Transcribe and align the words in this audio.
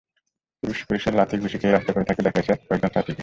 পুরুষ 0.63 0.79
পুলিশের 0.85 1.13
লাথি-ঘুষি 1.15 1.57
খেয়ে 1.57 1.73
রাস্তায় 1.73 1.95
পড়ে 1.95 2.07
থাকতে 2.07 2.23
দেখা 2.23 2.37
গেছে 2.37 2.53
কয়েকজন 2.67 2.89
ছাত্রীকে। 2.89 3.19